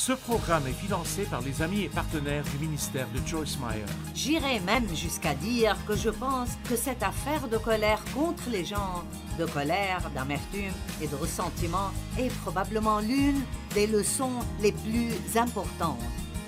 [0.00, 3.84] Ce programme est financé par les amis et partenaires du ministère de Joyce Meyer.
[4.14, 9.04] J'irais même jusqu'à dire que je pense que cette affaire de colère contre les gens,
[9.38, 10.72] de colère, d'amertume
[11.02, 13.42] et de ressentiment est probablement l'une
[13.74, 16.00] des leçons les plus importantes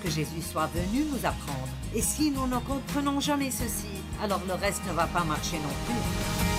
[0.03, 1.69] que Jésus soit venu nous apprendre.
[1.93, 5.75] Et si nous ne comprenons jamais ceci, alors le reste ne va pas marcher non
[5.85, 6.52] plus.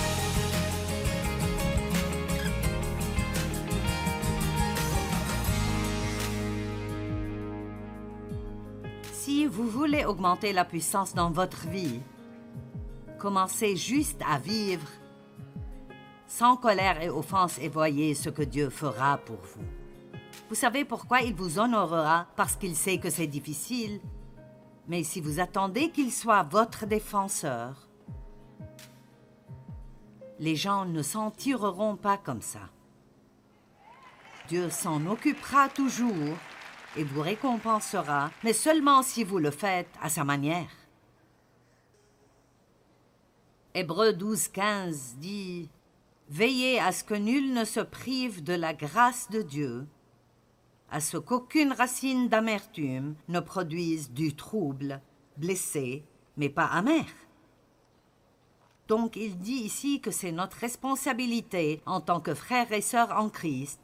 [9.46, 12.00] Vous voulez augmenter la puissance dans votre vie,
[13.18, 14.88] commencez juste à vivre
[16.26, 19.64] sans colère et offense et voyez ce que Dieu fera pour vous.
[20.48, 22.26] Vous savez pourquoi il vous honorera?
[22.36, 24.00] Parce qu'il sait que c'est difficile.
[24.88, 27.88] Mais si vous attendez qu'il soit votre défenseur,
[30.40, 32.70] les gens ne s'en tireront pas comme ça.
[34.48, 36.36] Dieu s'en occupera toujours
[36.96, 40.70] et vous récompensera, mais seulement si vous le faites à sa manière.
[43.74, 45.68] Hébreu 12, 15 dit
[46.28, 49.86] Veillez à ce que nul ne se prive de la grâce de Dieu,
[50.90, 55.00] à ce qu'aucune racine d'amertume ne produise du trouble,
[55.36, 56.04] blessé,
[56.36, 57.04] mais pas amer.
[58.88, 63.28] Donc il dit ici que c'est notre responsabilité en tant que frères et sœurs en
[63.28, 63.80] Christ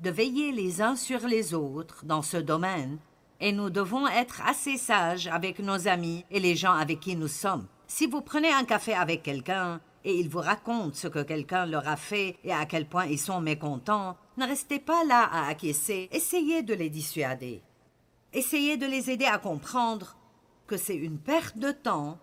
[0.00, 2.98] de veiller les uns sur les autres dans ce domaine,
[3.40, 7.28] et nous devons être assez sages avec nos amis et les gens avec qui nous
[7.28, 7.66] sommes.
[7.86, 11.86] Si vous prenez un café avec quelqu'un et il vous raconte ce que quelqu'un leur
[11.88, 16.08] a fait et à quel point ils sont mécontents, ne restez pas là à acquiescer,
[16.12, 17.62] essayez de les dissuader.
[18.32, 20.16] Essayez de les aider à comprendre
[20.66, 22.18] que c'est une perte de temps,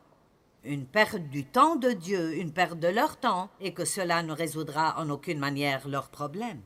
[0.63, 4.33] une perte du temps de Dieu, une perte de leur temps, et que cela ne
[4.33, 6.61] résoudra en aucune manière leurs problèmes.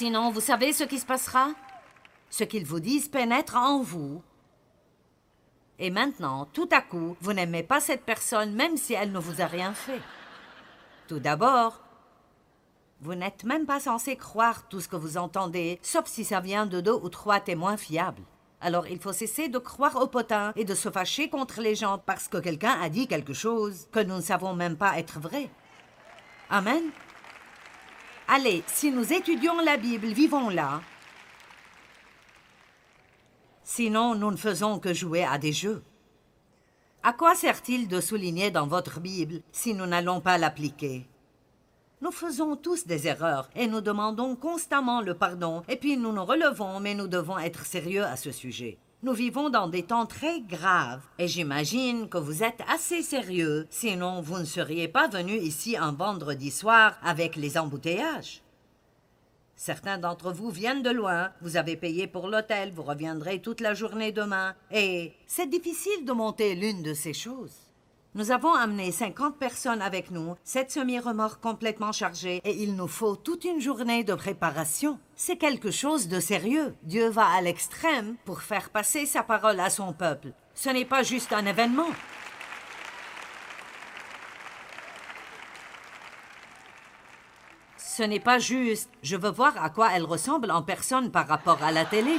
[0.00, 1.50] Sinon, vous savez ce qui se passera?
[2.30, 4.22] Ce qu'ils vous disent pénètre en vous.
[5.78, 9.42] Et maintenant, tout à coup, vous n'aimez pas cette personne même si elle ne vous
[9.42, 10.00] a rien fait.
[11.06, 11.82] Tout d'abord,
[13.02, 16.64] vous n'êtes même pas censé croire tout ce que vous entendez, sauf si ça vient
[16.64, 18.22] de deux ou trois témoins fiables.
[18.62, 21.98] Alors il faut cesser de croire au potin et de se fâcher contre les gens
[21.98, 25.50] parce que quelqu'un a dit quelque chose que nous ne savons même pas être vrai.
[26.48, 26.84] Amen.
[28.32, 30.82] Allez, si nous étudions la Bible, vivons-la.
[33.64, 35.82] Sinon, nous ne faisons que jouer à des jeux.
[37.02, 41.08] À quoi sert-il de souligner dans votre Bible si nous n'allons pas l'appliquer?
[42.00, 46.24] Nous faisons tous des erreurs et nous demandons constamment le pardon, et puis nous nous
[46.24, 48.78] relevons, mais nous devons être sérieux à ce sujet.
[49.02, 54.20] Nous vivons dans des temps très graves et j'imagine que vous êtes assez sérieux, sinon
[54.20, 58.42] vous ne seriez pas venu ici un vendredi soir avec les embouteillages.
[59.56, 63.72] Certains d'entre vous viennent de loin, vous avez payé pour l'hôtel, vous reviendrez toute la
[63.72, 67.69] journée demain, et c'est difficile de monter l'une de ces choses.
[68.16, 73.14] Nous avons amené 50 personnes avec nous, sept semi-remorques complètement chargées, et il nous faut
[73.14, 74.98] toute une journée de préparation.
[75.14, 76.74] C'est quelque chose de sérieux.
[76.82, 80.32] Dieu va à l'extrême pour faire passer sa parole à son peuple.
[80.54, 81.86] Ce n'est pas juste un événement.
[87.76, 88.90] Ce n'est pas juste.
[89.04, 92.16] Je veux voir à quoi elle ressemble en personne par rapport à la télé.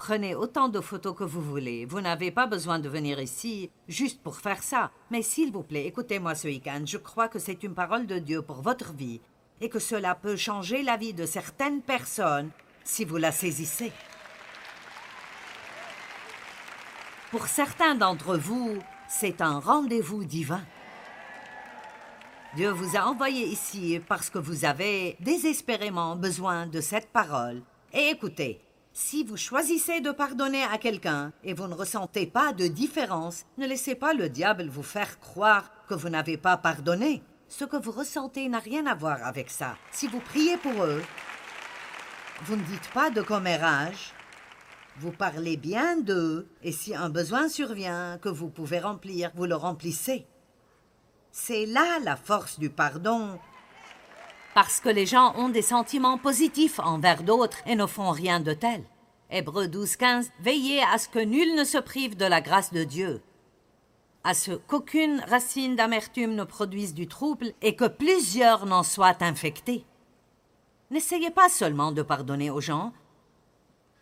[0.00, 1.84] Prenez autant de photos que vous voulez.
[1.84, 4.92] Vous n'avez pas besoin de venir ici juste pour faire ça.
[5.10, 6.84] Mais s'il vous plaît, écoutez-moi ce week-end.
[6.86, 9.20] Je crois que c'est une parole de Dieu pour votre vie
[9.60, 12.48] et que cela peut changer la vie de certaines personnes
[12.82, 13.92] si vous la saisissez.
[17.30, 20.62] Pour certains d'entre vous, c'est un rendez-vous divin.
[22.56, 27.60] Dieu vous a envoyé ici parce que vous avez désespérément besoin de cette parole.
[27.92, 28.62] Et écoutez,
[28.92, 33.66] si vous choisissez de pardonner à quelqu'un et vous ne ressentez pas de différence, ne
[33.66, 37.22] laissez pas le diable vous faire croire que vous n'avez pas pardonné.
[37.48, 39.76] Ce que vous ressentez n'a rien à voir avec ça.
[39.90, 41.02] Si vous priez pour eux,
[42.44, 44.12] vous ne dites pas de commérage,
[44.98, 49.56] vous parlez bien d'eux, et si un besoin survient que vous pouvez remplir, vous le
[49.56, 50.26] remplissez.
[51.32, 53.38] C'est là la force du pardon
[54.54, 58.52] parce que les gens ont des sentiments positifs envers d'autres et ne font rien de
[58.52, 58.82] tel.
[59.30, 60.30] Hébreu 12, 15.
[60.40, 63.22] Veillez à ce que nul ne se prive de la grâce de Dieu,
[64.24, 69.84] à ce qu'aucune racine d'amertume ne produise du trouble et que plusieurs n'en soient infectés.
[70.90, 72.92] N'essayez pas seulement de pardonner aux gens,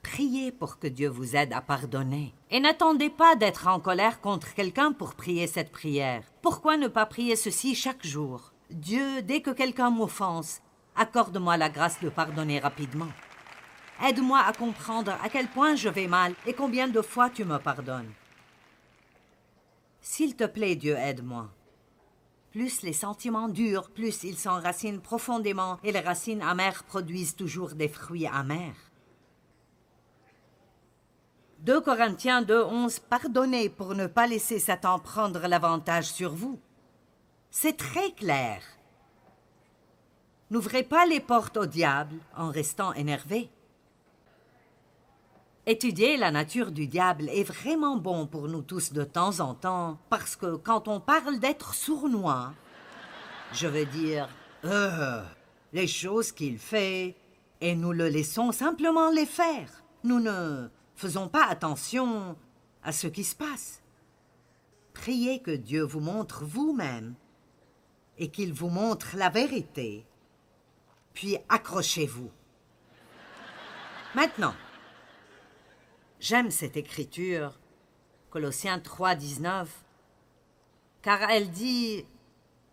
[0.02, 2.32] Priez pour que Dieu vous aide à pardonner.
[2.50, 6.22] Et n'attendez pas d'être en colère contre quelqu'un pour prier cette prière.
[6.40, 8.52] Pourquoi ne pas prier ceci chaque jour?
[8.70, 10.60] Dieu, dès que quelqu'un m'offense,
[10.94, 13.08] accorde-moi la grâce de pardonner rapidement.
[14.06, 17.58] Aide-moi à comprendre à quel point je vais mal et combien de fois tu me
[17.58, 18.12] pardonnes.
[20.00, 21.48] S'il te plaît, Dieu, aide-moi.
[22.52, 27.88] Plus les sentiments durent, plus ils s'enracinent profondément, et les racines amères produisent toujours des
[27.88, 28.76] fruits amers.
[31.60, 36.60] 2 Corinthiens 2, 11 Pardonnez pour ne pas laisser Satan prendre l'avantage sur vous.
[37.50, 38.62] C'est très clair.
[40.50, 43.50] N'ouvrez pas les portes au diable en restant énervé.
[45.66, 49.98] Étudier la nature du diable est vraiment bon pour nous tous de temps en temps,
[50.08, 52.54] parce que quand on parle d'être sournois,
[53.52, 54.28] je veux dire,
[54.64, 55.22] euh,
[55.74, 57.16] les choses qu'il fait,
[57.60, 59.84] et nous le laissons simplement les faire.
[60.04, 62.36] Nous ne faisons pas attention
[62.82, 63.82] à ce qui se passe.
[64.94, 67.14] Priez que Dieu vous montre vous-même
[68.18, 70.04] et qu'il vous montre la vérité.
[71.14, 72.30] Puis accrochez-vous.
[74.14, 74.54] Maintenant,
[76.20, 77.60] J'aime cette écriture,
[78.30, 79.68] Colossiens 3, 19,
[81.00, 82.04] car elle dit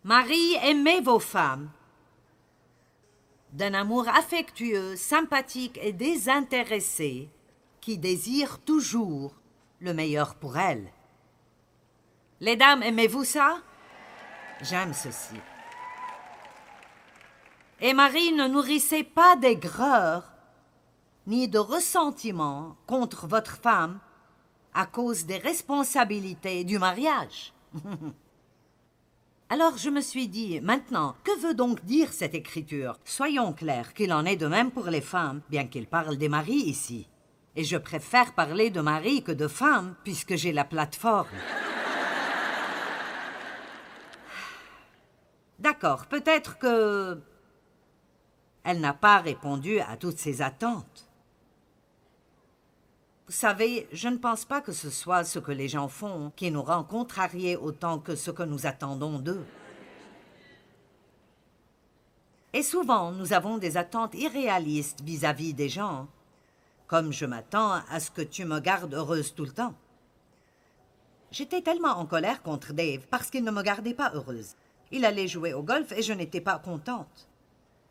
[0.03, 1.69] Marie, aimez vos femmes
[3.53, 7.29] d'un amour affectueux, sympathique et désintéressé,
[7.81, 9.35] qui désire toujours
[9.79, 10.91] le meilleur pour elles.
[12.41, 13.61] Les dames, aimez-vous ça?
[14.61, 15.35] J'aime ceci.
[17.81, 20.31] Et Marie, ne nourrissez pas d'aigreur
[21.27, 23.99] ni de ressentiment contre votre femme
[24.73, 27.53] à cause des responsabilités du mariage.
[29.49, 32.97] Alors je me suis dit, maintenant, que veut donc dire cette écriture?
[33.03, 36.53] Soyons clairs qu'il en est de même pour les femmes, bien qu'il parle des maris
[36.53, 37.07] ici.
[37.55, 41.27] Et je préfère parler de mari que de femme, puisque j'ai la plateforme.
[45.59, 47.19] D'accord, peut-être que...
[48.63, 51.07] Elle n'a pas répondu à toutes ses attentes.
[53.27, 56.51] Vous savez, je ne pense pas que ce soit ce que les gens font qui
[56.51, 59.45] nous rend contrariés autant que ce que nous attendons d'eux.
[62.53, 66.07] Et souvent, nous avons des attentes irréalistes vis-à-vis des gens,
[66.87, 69.75] comme je m'attends à ce que tu me gardes heureuse tout le temps.
[71.31, 74.55] J'étais tellement en colère contre Dave parce qu'il ne me gardait pas heureuse.
[74.95, 77.27] Il allait jouer au golf et je n'étais pas contente.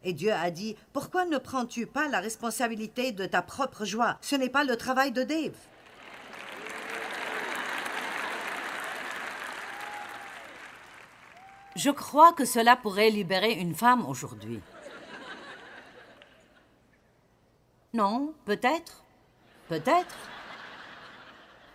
[0.05, 4.17] Et Dieu a dit, Pourquoi ne prends-tu pas la responsabilité de ta propre joie?
[4.23, 5.53] Ce n'est pas le travail de Dave.
[11.77, 14.61] Je crois que cela pourrait libérer une femme aujourd'hui.
[17.93, 19.05] Non, peut-être.
[19.69, 20.17] Peut-être.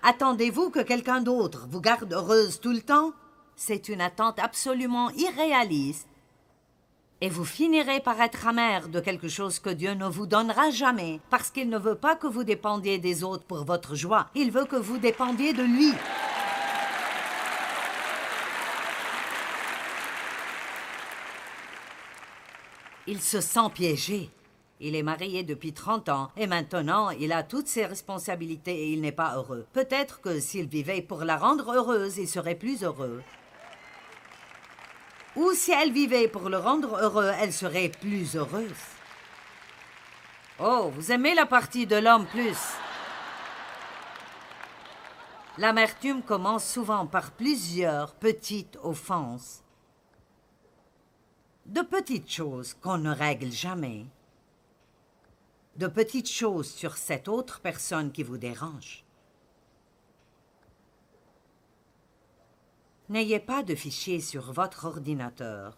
[0.01, 3.13] Attendez-vous que quelqu'un d'autre vous garde heureuse tout le temps?
[3.61, 6.07] C'est une attente absolument irréaliste
[7.19, 11.19] et vous finirez par être amer de quelque chose que Dieu ne vous donnera jamais,
[11.29, 14.63] parce qu'il ne veut pas que vous dépendiez des autres pour votre joie, il veut
[14.63, 15.91] que vous dépendiez de lui.
[23.07, 24.29] Il se sent piégé.
[24.79, 29.01] Il est marié depuis 30 ans et maintenant il a toutes ses responsabilités et il
[29.01, 29.67] n'est pas heureux.
[29.73, 33.21] Peut-être que s'il vivait pour la rendre heureuse, il serait plus heureux.
[35.39, 38.83] Ou si elle vivait pour le rendre heureux, elle serait plus heureuse.
[40.59, 42.57] Oh, vous aimez la partie de l'homme plus
[45.57, 49.63] L'amertume commence souvent par plusieurs petites offenses.
[51.65, 54.07] De petites choses qu'on ne règle jamais.
[55.77, 59.05] De petites choses sur cette autre personne qui vous dérange.
[63.09, 65.75] N'ayez pas de fichier sur votre ordinateur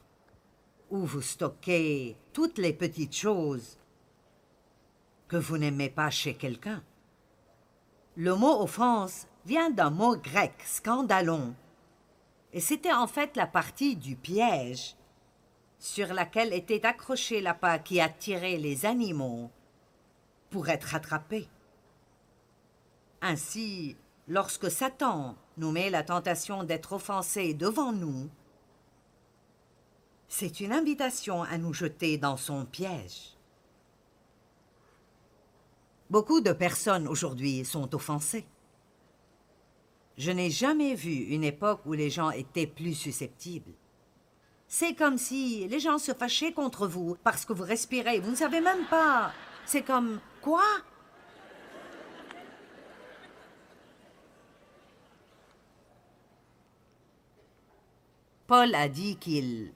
[0.89, 3.77] où vous stockez toutes les petites choses
[5.29, 6.83] que vous n'aimez pas chez quelqu'un.
[8.17, 11.55] Le mot offense vient d'un mot grec, scandalon,
[12.51, 14.97] et c'était en fait la partie du piège
[15.79, 19.49] sur laquelle était accrochée la l'appât qui attirait les animaux
[20.49, 21.47] pour être attrapés.
[23.21, 23.95] Ainsi,
[24.27, 28.29] lorsque Satan nous met la tentation d'être offensé devant nous,
[30.27, 33.37] c'est une invitation à nous jeter dans son piège.
[36.09, 38.45] Beaucoup de personnes aujourd'hui sont offensées.
[40.17, 43.73] Je n'ai jamais vu une époque où les gens étaient plus susceptibles.
[44.67, 48.19] C'est comme si les gens se fâchaient contre vous parce que vous respirez.
[48.19, 49.31] Vous ne savez même pas.
[49.65, 50.63] C'est comme quoi?
[58.51, 59.71] Paul a dit qu'il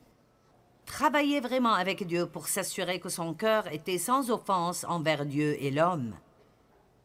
[0.86, 5.72] travaillait vraiment avec Dieu pour s'assurer que son cœur était sans offense envers Dieu et
[5.72, 6.13] l'homme.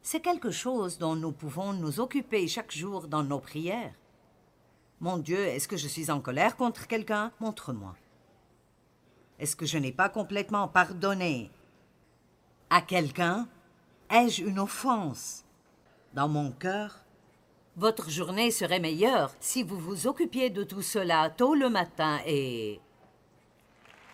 [0.03, 3.95] C'est quelque chose dont nous pouvons nous occuper chaque jour dans nos prières.
[4.99, 7.31] Mon Dieu, est-ce que je suis en colère contre quelqu'un?
[7.39, 7.95] Montre-moi.
[9.39, 11.53] Est-ce que je n'ai pas complètement pardonné
[12.69, 13.47] à quelqu'un?
[14.11, 15.45] Ai-je une offense
[16.15, 17.05] dans mon cœur?
[17.81, 22.79] Votre journée serait meilleure si vous vous occupiez de tout cela tôt le matin et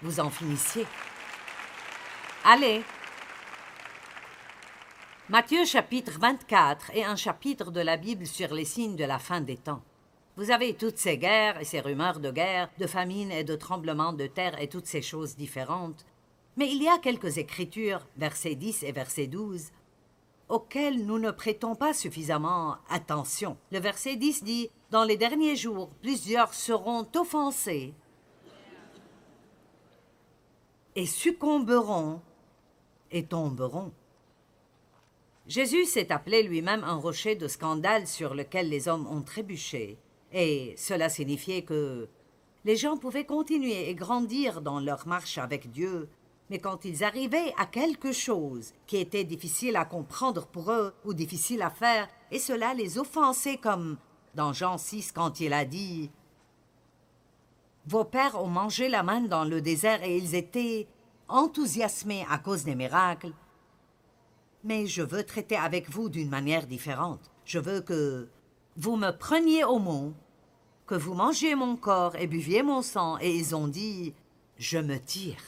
[0.03, 0.87] vous en finissiez.
[2.45, 2.85] Allez.
[5.29, 9.41] Matthieu chapitre 24 est un chapitre de la Bible sur les signes de la fin
[9.41, 9.83] des temps.
[10.37, 14.13] Vous avez toutes ces guerres et ces rumeurs de guerre, de famine et de tremblements
[14.13, 16.07] de terre et toutes ces choses différentes.
[16.57, 19.73] Mais il y a quelques écritures, versets 10 et verset 12,
[20.49, 23.57] auxquelles nous ne prêtons pas suffisamment attention.
[23.73, 27.95] Le verset 10 dit Dans les derniers jours, plusieurs seront offensés
[30.95, 32.21] et succomberont
[33.11, 33.93] et tomberont.
[35.47, 39.99] Jésus s'est appelé lui-même un rocher de scandale sur lequel les hommes ont trébuché,
[40.33, 42.09] et cela signifiait que
[42.65, 46.09] les gens pouvaient continuer et grandir dans leur marche avec Dieu,
[46.51, 51.15] mais quand ils arrivaient à quelque chose qui était difficile à comprendre pour eux ou
[51.15, 53.99] difficile à faire, et cela les offensait comme
[54.35, 56.11] dans Jean 6 quand il a dit
[57.87, 60.89] vos pères ont mangé la manne dans le désert et ils étaient
[61.29, 63.33] enthousiasmés à cause des miracles.
[64.65, 67.31] Mais je veux traiter avec vous d'une manière différente.
[67.45, 68.29] Je veux que
[68.77, 70.15] vous me preniez au mot,
[70.87, 74.15] que vous mangiez mon corps et buviez mon sang, et ils ont dit
[74.59, 75.41] Je me tire.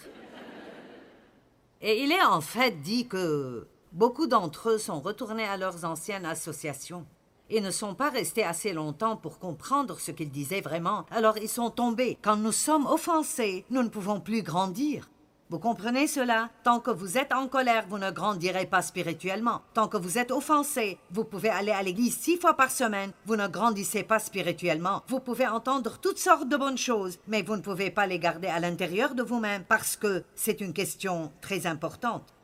[1.81, 6.27] Et il est en fait dit que beaucoup d'entre eux sont retournés à leurs anciennes
[6.27, 7.07] associations
[7.51, 11.07] et ne sont pas restés assez longtemps pour comprendre ce qu'ils disaient vraiment.
[11.11, 12.19] Alors ils sont tombés.
[12.21, 15.09] Quand nous sommes offensés, nous ne pouvons plus grandir.
[15.51, 16.51] Vous comprenez cela?
[16.63, 19.63] Tant que vous êtes en colère, vous ne grandirez pas spirituellement.
[19.73, 23.37] Tant que vous êtes offensé, vous pouvez aller à l'église six fois par semaine, vous
[23.37, 25.03] ne grandissez pas spirituellement.
[25.09, 28.49] Vous pouvez entendre toutes sortes de bonnes choses, mais vous ne pouvez pas les garder
[28.49, 32.35] à l'intérieur de vous-même parce que c'est une question très importante.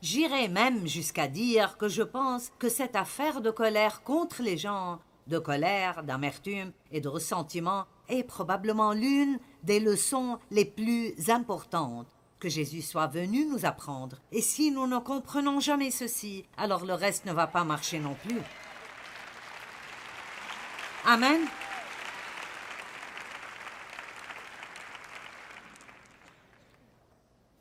[0.00, 4.98] J'irai même jusqu'à dire que je pense que cette affaire de colère contre les gens,
[5.26, 12.06] de colère, d'amertume et de ressentiment est probablement l'une des leçons les plus importantes
[12.38, 14.18] que Jésus soit venu nous apprendre.
[14.32, 18.14] Et si nous ne comprenons jamais ceci, alors le reste ne va pas marcher non
[18.14, 18.40] plus.
[21.04, 21.40] Amen.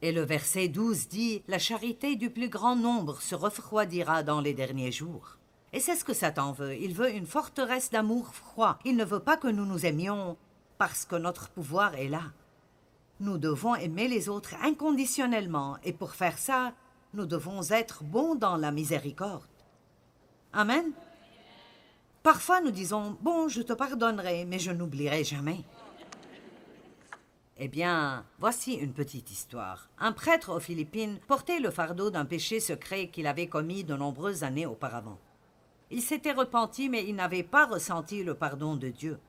[0.01, 4.53] Et le verset 12 dit La charité du plus grand nombre se refroidira dans les
[4.53, 5.37] derniers jours.
[5.73, 6.75] Et c'est ce que Satan veut.
[6.75, 8.77] Il veut une forteresse d'amour froid.
[8.85, 10.37] Il ne veut pas que nous nous aimions
[10.77, 12.21] parce que notre pouvoir est là.
[13.19, 16.73] Nous devons aimer les autres inconditionnellement, et pour faire ça,
[17.13, 19.43] nous devons être bons dans la miséricorde.
[20.51, 20.91] Amen.
[22.23, 25.63] Parfois nous disons Bon, je te pardonnerai, mais je n'oublierai jamais.
[27.57, 29.89] Eh bien, voici une petite histoire.
[29.97, 34.43] Un prêtre aux Philippines portait le fardeau d'un péché secret qu'il avait commis de nombreuses
[34.43, 35.19] années auparavant.
[35.89, 39.19] Il s'était repenti, mais il n'avait pas ressenti le pardon de Dieu.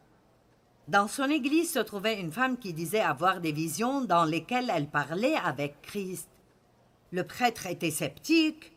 [0.88, 4.86] Dans son église se trouvait une femme qui disait avoir des visions dans lesquelles elle
[4.86, 6.28] parlait avec Christ.
[7.10, 8.72] Le prêtre était sceptique,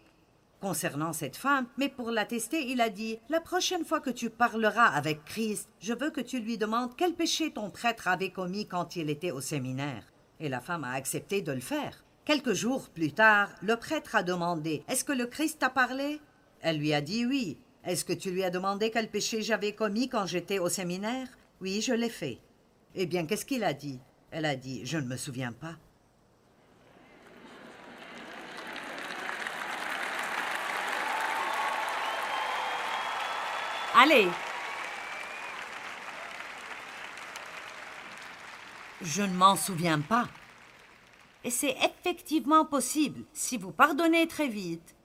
[0.60, 4.32] concernant cette femme, mais pour la tester, il a dit La prochaine fois que tu
[4.32, 8.66] parleras avec Christ, je veux que tu lui demandes quel péché ton prêtre avait commis
[8.66, 10.04] quand il était au séminaire.
[10.40, 12.04] Et la femme a accepté de le faire.
[12.26, 16.20] Quelques jours plus tard, le prêtre a demandé Est-ce que le Christ t'a parlé?
[16.62, 17.60] Elle lui a dit oui.
[17.84, 21.28] Est-ce que tu lui as demandé quel péché j'avais commis quand j'étais au séminaire?
[21.62, 22.40] Oui, je l'ai fait.
[22.96, 24.00] Eh bien, qu'est-ce qu'il a dit?
[24.32, 25.76] Elle a dit Je ne me souviens pas.
[33.96, 34.28] Allez.
[39.02, 40.30] Je ne m'en souviens pas.
[41.44, 44.96] Et c'est effectivement possible si vous pardonnez très vite.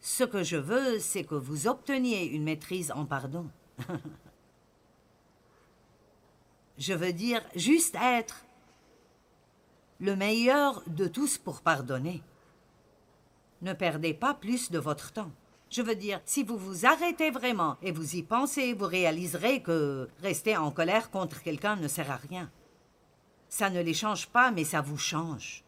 [0.00, 3.50] Ce que je veux, c'est que vous obteniez une maîtrise en pardon.
[6.78, 8.44] je veux dire juste être.
[10.00, 12.22] Le meilleur de tous pour pardonner.
[13.62, 15.30] Ne perdez pas plus de votre temps.
[15.70, 20.08] Je veux dire, si vous vous arrêtez vraiment et vous y pensez, vous réaliserez que
[20.20, 22.50] rester en colère contre quelqu'un ne sert à rien.
[23.48, 25.64] Ça ne les change pas, mais ça vous change.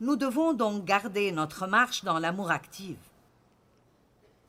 [0.00, 2.98] Nous devons donc garder notre marche dans l'amour actif.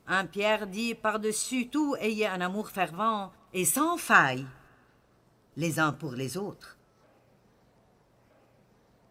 [0.06, 4.46] Un Pierre dit Par-dessus tout, ayez un amour fervent et sans faille
[5.56, 6.76] les uns pour les autres.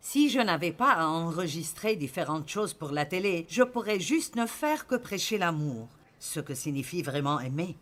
[0.02, 4.46] Si je n'avais pas à enregistrer différentes choses pour la télé, je pourrais juste ne
[4.46, 5.88] faire que prêcher l'amour,
[6.20, 7.78] ce que signifie vraiment aimer.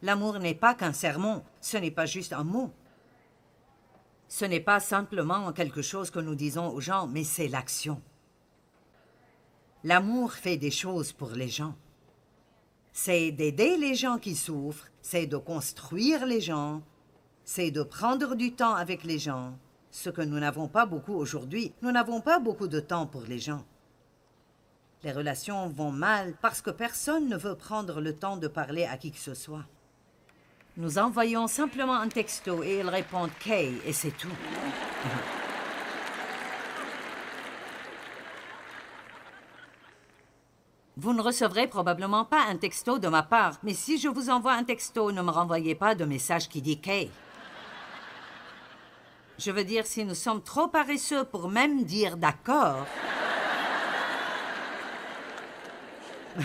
[0.00, 2.72] L'amour n'est pas qu'un sermon, ce n'est pas juste un mot.
[4.28, 8.00] Ce n'est pas simplement quelque chose que nous disons aux gens, mais c'est l'action.
[9.82, 11.74] L'amour fait des choses pour les gens.
[12.96, 16.80] C'est d'aider les gens qui souffrent, c'est de construire les gens,
[17.44, 19.58] c'est de prendre du temps avec les gens,
[19.90, 21.74] ce que nous n'avons pas beaucoup aujourd'hui.
[21.82, 23.64] Nous n'avons pas beaucoup de temps pour les gens.
[25.02, 28.96] Les relations vont mal parce que personne ne veut prendre le temps de parler à
[28.96, 29.64] qui que ce soit.
[30.76, 34.28] Nous envoyons simplement un texto et ils répondent Kay et c'est tout.
[40.96, 44.52] Vous ne recevrez probablement pas un texto de ma part, mais si je vous envoie
[44.52, 47.10] un texto, ne me renvoyez pas de message qui dit Kay.
[49.38, 52.86] Je veux dire, si nous sommes trop paresseux pour même dire d'accord.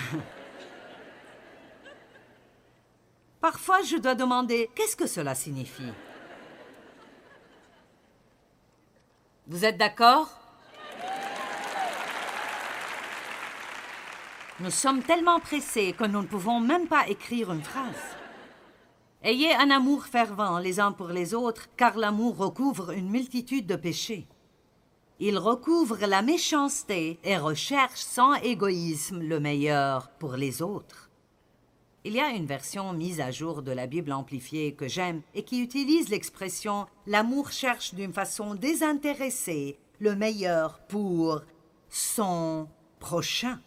[3.40, 5.94] Parfois, je dois demander qu'est-ce que cela signifie?
[9.46, 10.39] Vous êtes d'accord?
[14.62, 18.18] Nous sommes tellement pressés que nous ne pouvons même pas écrire une phrase.
[19.24, 23.78] Ayez un amour fervent les uns pour les autres, car l'amour recouvre une multitude de
[23.78, 24.28] péchés.
[25.22, 31.10] Il recouvre la méchanceté et recherche sans égoïsme le meilleur pour les autres.
[32.04, 35.44] Il y a une version mise à jour de la Bible amplifiée que j'aime et
[35.44, 41.44] qui utilise l'expression L'amour cherche d'une façon désintéressée le meilleur pour
[41.90, 42.68] son
[43.00, 43.60] prochain.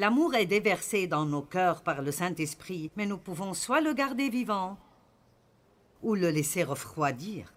[0.00, 4.30] L'amour est déversé dans nos cœurs par le Saint-Esprit, mais nous pouvons soit le garder
[4.30, 4.78] vivant
[6.02, 7.52] ou le laisser refroidir.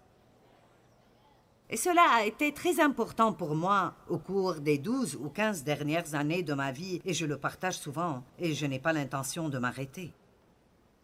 [1.70, 6.14] Et cela a été très important pour moi au cours des douze ou quinze dernières
[6.14, 9.56] années de ma vie, et je le partage souvent, et je n'ai pas l'intention de
[9.56, 10.12] m'arrêter.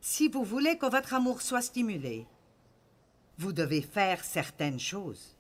[0.03, 2.27] Si vous voulez que votre amour soit stimulé,
[3.39, 5.39] vous devez faire certaines choses.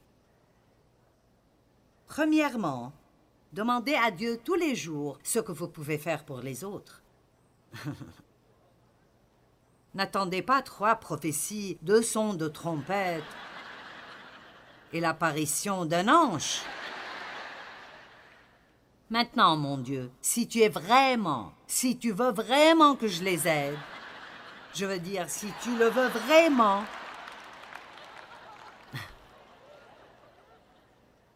[2.06, 2.94] Premièrement,
[3.52, 7.02] demandez à Dieu tous les jours ce que vous pouvez faire pour les autres.
[9.94, 13.24] N'attendez pas trois prophéties, deux sons de trompette,
[14.92, 16.60] et l'apparition d'un ange.
[19.08, 23.78] Maintenant, mon Dieu, si tu es vraiment, si tu veux vraiment que je les aide,
[24.72, 26.84] je veux dire, si tu le veux vraiment,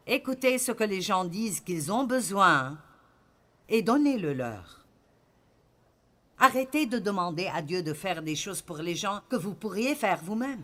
[0.06, 2.78] écoutez ce que les gens disent qu'ils ont besoin
[3.68, 4.84] et donnez-le leur.
[6.38, 9.94] Arrêtez de demander à Dieu de faire des choses pour les gens que vous pourriez
[9.94, 10.62] faire vous-même.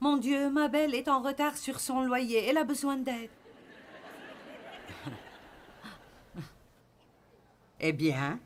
[0.00, 2.44] Mon Dieu, ma belle est en retard sur son loyer.
[2.46, 3.30] Elle a besoin d'aide.
[7.80, 8.38] eh bien.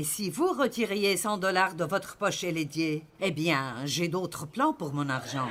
[0.00, 4.72] Et si vous retiriez 100 dollars de votre poche Lédier, eh bien, j'ai d'autres plans
[4.72, 5.50] pour mon argent.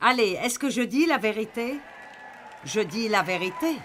[0.00, 1.78] Allez, est-ce que je dis la vérité?
[2.64, 3.76] Je dis la vérité.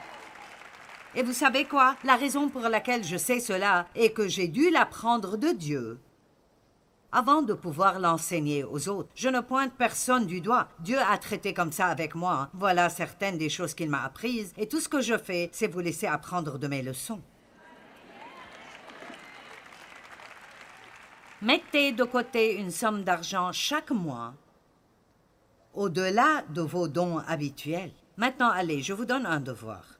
[1.16, 1.98] Et vous savez quoi?
[2.06, 6.00] La raison pour laquelle je sais cela est que j'ai dû l'apprendre de Dieu
[7.12, 9.10] avant de pouvoir l'enseigner aux autres.
[9.16, 10.70] Je ne pointe personne du doigt.
[10.80, 12.50] Dieu a traité comme ça avec moi.
[12.54, 15.82] Voilà certaines des choses qu'il m'a apprises, et tout ce que je fais, c'est vous
[15.82, 17.20] laisser apprendre de mes leçons.
[21.44, 24.36] Mettez de côté une somme d'argent chaque mois,
[25.74, 27.94] au-delà de vos dons habituels.
[28.16, 29.98] Maintenant, allez, je vous donne un devoir.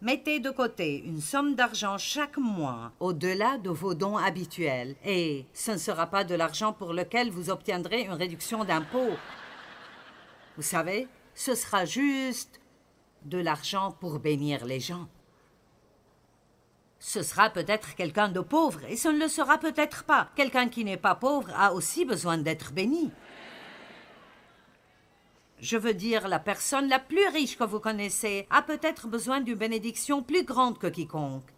[0.00, 5.70] Mettez de côté une somme d'argent chaque mois au-delà de vos dons habituels et ce
[5.70, 9.12] ne sera pas de l'argent pour lequel vous obtiendrez une réduction d'impôt.
[10.56, 12.60] Vous savez, ce sera juste
[13.24, 15.06] de l'argent pour bénir les gens.
[17.08, 20.28] Ce sera peut-être quelqu'un de pauvre et ce ne le sera peut-être pas.
[20.34, 23.12] Quelqu'un qui n'est pas pauvre a aussi besoin d'être béni.
[25.60, 29.54] Je veux dire, la personne la plus riche que vous connaissez a peut-être besoin d'une
[29.54, 31.48] bénédiction plus grande que quiconque.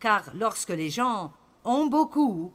[0.00, 2.52] Car lorsque les gens ont beaucoup,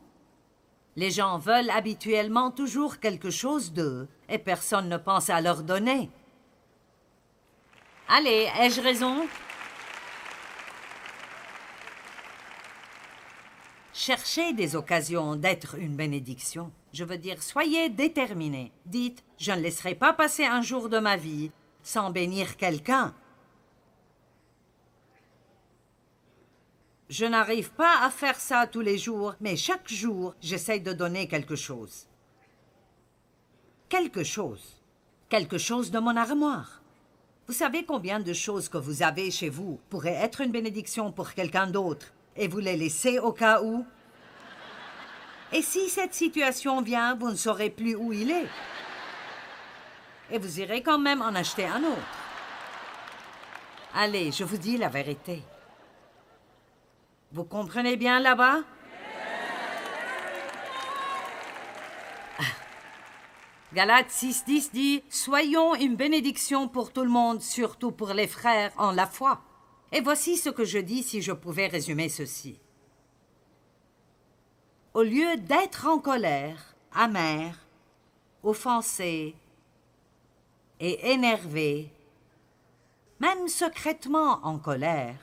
[0.98, 6.10] les gens veulent habituellement toujours quelque chose d'eux, et personne ne pense à leur donner.
[8.10, 9.26] Allez, ai-je raison?
[13.94, 16.72] Cherchez des occasions d'être une bénédiction.
[16.94, 18.72] Je veux dire, soyez déterminés.
[18.86, 21.52] Dites, je ne laisserai pas passer un jour de ma vie
[21.84, 23.14] sans bénir quelqu'un.
[27.10, 31.28] Je n'arrive pas à faire ça tous les jours, mais chaque jour, j'essaye de donner
[31.28, 32.08] quelque chose.
[33.90, 34.82] Quelque chose.
[35.28, 36.82] Quelque chose de mon armoire.
[37.48, 41.34] Vous savez combien de choses que vous avez chez vous pourraient être une bénédiction pour
[41.34, 42.14] quelqu'un d'autre?
[42.36, 43.86] Et vous les laissez au cas où
[45.52, 48.48] Et si cette situation vient, vous ne saurez plus où il est.
[50.32, 52.02] Et vous irez quand même en acheter un autre.
[53.94, 55.44] Allez, je vous dis la vérité.
[57.34, 58.60] Vous comprenez bien là-bas?
[63.74, 68.92] Galates 6.10 dit Soyons une bénédiction pour tout le monde, surtout pour les frères en
[68.92, 69.42] la foi.
[69.92, 72.60] Et voici ce que je dis si je pouvais résumer ceci.
[74.94, 77.58] Au lieu d'être en colère, amer,
[78.44, 79.36] offensé
[80.80, 81.90] et énervé,
[83.20, 85.16] même secrètement en colère,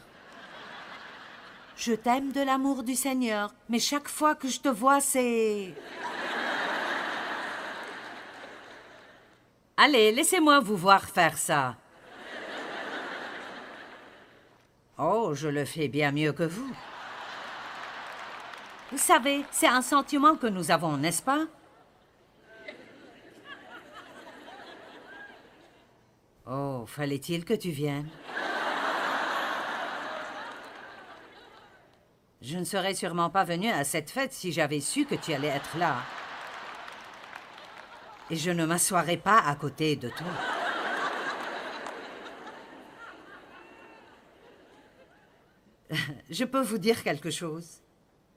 [1.76, 5.74] je t'aime de l'amour du Seigneur, mais chaque fois que je te vois, c'est...
[9.76, 11.76] Allez, laissez-moi vous voir faire ça.
[14.98, 16.74] Oh, je le fais bien mieux que vous.
[18.90, 21.46] Vous savez, c'est un sentiment que nous avons, n'est-ce pas?
[26.50, 28.08] Oh, fallait-il que tu viennes?
[32.40, 35.48] Je ne serais sûrement pas venu à cette fête si j'avais su que tu allais
[35.48, 35.96] être là.
[38.30, 40.26] Et je ne m'assoirais pas à côté de toi.
[46.30, 47.82] Je peux vous dire quelque chose.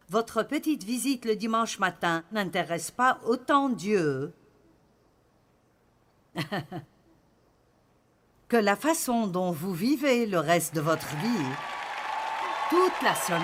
[0.09, 4.33] Votre petite visite le dimanche matin n'intéresse pas autant Dieu
[8.49, 11.45] que la façon dont vous vivez le reste de votre vie
[12.69, 13.41] toute la semaine.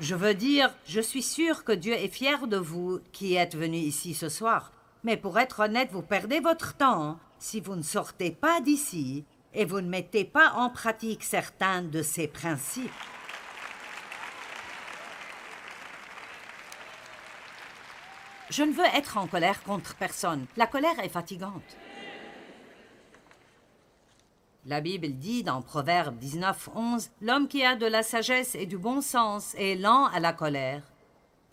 [0.00, 3.76] Je veux dire, je suis sûr que Dieu est fier de vous qui êtes venu
[3.76, 4.72] ici ce soir.
[5.04, 9.64] Mais pour être honnête, vous perdez votre temps si vous ne sortez pas d'ici et
[9.64, 12.90] vous ne mettez pas en pratique certains de ces principes.
[18.48, 20.46] Je ne veux être en colère contre personne.
[20.56, 21.76] La colère est fatigante.
[24.64, 28.78] La Bible dit dans Proverbe 19, 11, L'homme qui a de la sagesse et du
[28.78, 30.91] bon sens est lent à la colère,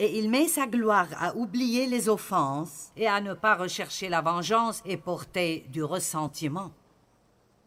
[0.00, 4.22] et il met sa gloire à oublier les offenses et à ne pas rechercher la
[4.22, 6.72] vengeance et porter du ressentiment.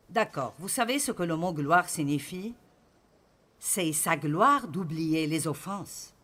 [0.10, 2.56] D'accord, vous savez ce que le mot gloire signifie?
[3.60, 6.16] C'est sa gloire d'oublier les offenses.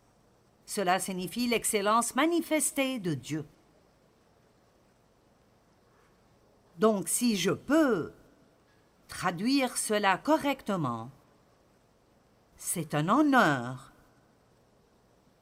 [0.66, 3.44] Cela signifie l'excellence manifestée de Dieu.
[6.76, 8.12] Donc si je peux
[9.06, 11.08] traduire cela correctement,
[12.56, 13.89] c'est un honneur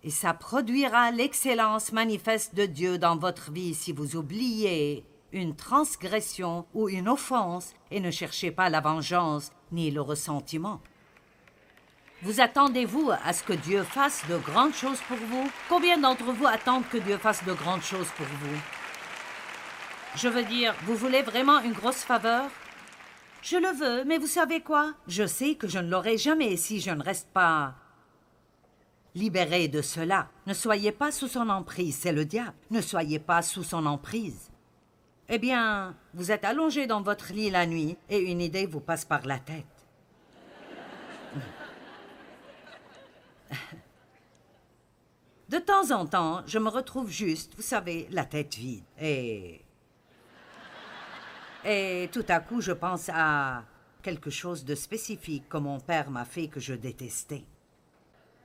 [0.04, 6.66] et ça produira l'excellence manifeste de Dieu dans votre vie si vous oubliez une transgression
[6.74, 10.80] ou une offense et ne cherchez pas la vengeance ni le ressentiment.
[12.22, 15.50] Vous attendez-vous à ce que Dieu fasse de grandes choses pour vous?
[15.68, 18.56] Combien d'entre vous attendent que Dieu fasse de grandes choses pour vous?
[20.16, 22.50] Je veux dire, vous voulez vraiment une grosse faveur?
[23.42, 24.94] Je le veux, mais vous savez quoi?
[25.06, 27.74] Je sais que je ne l'aurai jamais si je ne reste pas
[29.14, 30.28] libéré de cela.
[30.46, 32.54] Ne soyez pas sous son emprise, c'est le diable.
[32.70, 34.50] Ne soyez pas sous son emprise.
[35.28, 39.04] Eh bien, vous êtes allongé dans votre lit la nuit et une idée vous passe
[39.04, 39.66] par la tête.
[45.48, 48.84] De temps en temps, je me retrouve juste, vous savez, la tête vide.
[49.00, 49.62] Et
[51.64, 53.64] et tout à coup, je pense à
[54.02, 57.44] quelque chose de spécifique que mon père m'a fait que je détestais.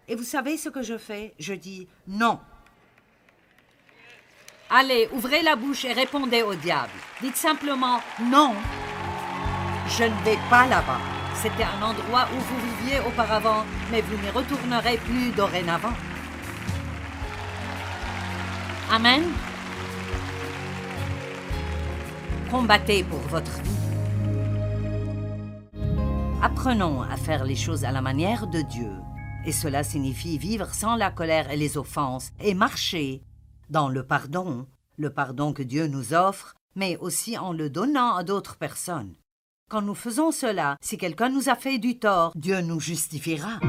[0.07, 1.33] Et vous savez ce que je fais?
[1.39, 2.39] Je dis non.
[4.69, 6.91] Allez, ouvrez la bouche et répondez au diable.
[7.21, 8.53] Dites simplement non.
[9.87, 10.99] Je ne vais pas là-bas.
[11.35, 15.93] C'était un endroit où vous viviez auparavant, mais vous n'y retournerez plus dorénavant.
[18.91, 19.23] Amen.
[22.53, 23.71] combattez pour votre vie.
[26.43, 28.91] Apprenons à faire les choses à la manière de Dieu,
[29.45, 33.21] et cela signifie vivre sans la colère et les offenses, et marcher
[33.69, 38.23] dans le pardon, le pardon que Dieu nous offre, mais aussi en le donnant à
[38.23, 39.15] d'autres personnes.
[39.69, 43.59] Quand nous faisons cela, si quelqu'un nous a fait du tort, Dieu nous justifiera.